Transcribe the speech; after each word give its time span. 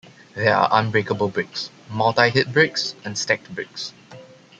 There 0.33 0.55
are 0.57 0.67
unbreakable 0.71 1.27
bricks, 1.29 1.69
multi-hit 1.87 2.51
bricks 2.51 2.95
and 3.05 3.15
stacked 3.15 3.53
bricks. 3.53 3.93